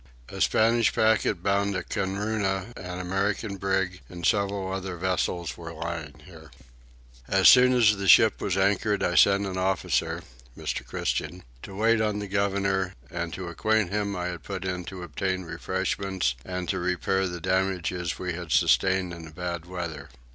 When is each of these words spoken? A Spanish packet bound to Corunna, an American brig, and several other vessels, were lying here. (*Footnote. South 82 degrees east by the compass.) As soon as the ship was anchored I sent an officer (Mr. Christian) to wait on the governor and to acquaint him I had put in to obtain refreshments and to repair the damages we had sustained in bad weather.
A 0.29 0.41
Spanish 0.41 0.91
packet 0.95 1.43
bound 1.43 1.75
to 1.75 1.83
Corunna, 1.83 2.73
an 2.75 2.99
American 2.99 3.57
brig, 3.57 4.01
and 4.09 4.25
several 4.25 4.73
other 4.73 4.97
vessels, 4.97 5.55
were 5.55 5.71
lying 5.71 6.15
here. 6.25 6.49
(*Footnote. 6.49 6.49
South 6.49 7.21
82 7.27 7.27
degrees 7.27 7.27
east 7.27 7.27
by 7.27 7.27
the 7.27 7.29
compass.) 7.29 7.37
As 7.37 7.49
soon 7.49 7.73
as 7.75 7.97
the 8.01 8.07
ship 8.07 8.41
was 8.41 8.57
anchored 8.57 9.03
I 9.03 9.13
sent 9.13 9.45
an 9.45 9.57
officer 9.59 10.23
(Mr. 10.57 10.85
Christian) 10.87 11.43
to 11.61 11.75
wait 11.75 12.01
on 12.01 12.17
the 12.17 12.27
governor 12.27 12.95
and 13.11 13.31
to 13.33 13.47
acquaint 13.49 13.91
him 13.91 14.15
I 14.15 14.25
had 14.29 14.41
put 14.41 14.65
in 14.65 14.85
to 14.85 15.03
obtain 15.03 15.43
refreshments 15.43 16.33
and 16.43 16.67
to 16.69 16.79
repair 16.79 17.27
the 17.27 17.39
damages 17.39 18.17
we 18.17 18.33
had 18.33 18.51
sustained 18.51 19.13
in 19.13 19.29
bad 19.29 19.67
weather. 19.67 20.09